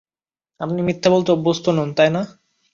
আপনি 0.61 0.79
মিথ্যে 0.81 1.07
বলতে 1.09 1.29
অভ্যস্ত 1.31 1.65
নন, 1.77 1.89
তাই 1.97 2.09
না? 2.09 2.21